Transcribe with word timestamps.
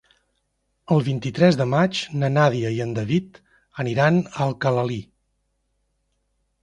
El 0.95 1.03
vint-i-tres 1.07 1.59
de 1.59 1.67
maig 1.73 1.99
na 2.23 2.29
Nàdia 2.37 2.71
i 2.77 2.81
en 2.87 2.95
David 3.01 3.37
aniran 3.85 4.21
a 4.31 4.35
Alcalalí. 4.47 4.99